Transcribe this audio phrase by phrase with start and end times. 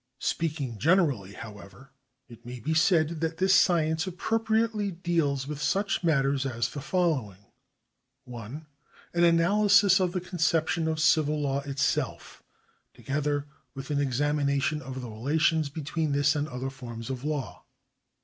[0.17, 1.91] Speaking generally, however,
[2.27, 7.45] it may be said that this science appropriately deals with such matters as the following:
[8.25, 8.65] 1.
[9.13, 12.41] An analysis of the conception of civil law itself,
[12.95, 13.45] together
[13.75, 17.63] with an examination of the relations between this and other forms of law.